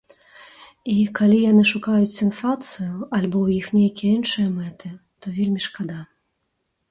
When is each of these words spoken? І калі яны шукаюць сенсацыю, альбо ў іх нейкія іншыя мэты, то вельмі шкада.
І 0.93 0.93
калі 1.19 1.39
яны 1.51 1.63
шукаюць 1.71 2.15
сенсацыю, 2.21 2.93
альбо 3.17 3.37
ў 3.41 3.47
іх 3.59 3.65
нейкія 3.77 4.11
іншыя 4.21 4.47
мэты, 4.57 4.87
то 5.21 5.25
вельмі 5.37 5.61
шкада. 5.69 5.99